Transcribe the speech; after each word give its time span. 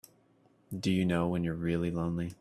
Do 0.75 0.89
you 0.91 1.05
know 1.05 1.27
when 1.27 1.43
you're 1.43 1.53
really 1.53 1.91
lonely? 1.91 2.33